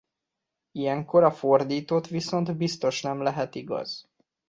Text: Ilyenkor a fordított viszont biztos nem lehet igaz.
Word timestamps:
Ilyenkor 0.71 1.23
a 1.23 1.31
fordított 1.31 2.07
viszont 2.07 2.57
biztos 2.57 3.01
nem 3.01 3.21
lehet 3.21 3.55
igaz. 3.55 4.09